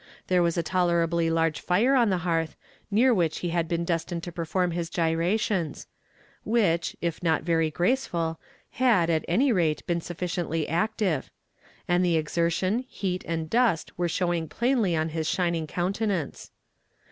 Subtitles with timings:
[0.29, 2.55] There was a tolerably large fire on the hearth,
[2.89, 5.85] near which he had been destined to perform his gyrations
[6.43, 8.39] which, if not very graceful,
[8.71, 11.29] had, at any rate, been sufficiently active;
[11.87, 16.49] and the exertion, heat, and dust were showing plainly on his shining countenance.